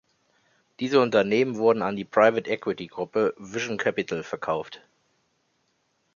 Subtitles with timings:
[0.79, 4.81] Diese Unternehmen wurden an die Private-Equity-Gruppe Vision Capital verkauft.